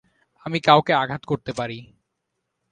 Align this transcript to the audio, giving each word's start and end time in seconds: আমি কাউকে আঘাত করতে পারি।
আমি 0.45 0.59
কাউকে 0.59 0.93
আঘাত 0.93 1.21
করতে 1.25 1.51
পারি। 1.53 1.77